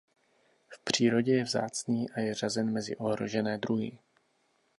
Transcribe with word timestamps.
V 0.69 0.79
přírodě 0.83 1.31
je 1.35 1.43
vzácný 1.43 2.09
a 2.09 2.19
je 2.19 2.33
řazen 2.33 2.71
mezi 2.73 2.95
ohrožené 2.95 3.57
druhy. 3.57 3.99